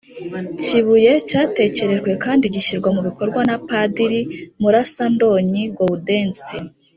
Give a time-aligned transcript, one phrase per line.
[0.61, 4.21] kibuye, cyatekerejwe kandi gishyirwa mu bikorwa na padiri
[4.61, 6.55] murasandonyi gaudensi,